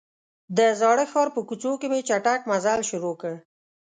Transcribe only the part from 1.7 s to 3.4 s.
کې مې چټک مزل شروع کړ.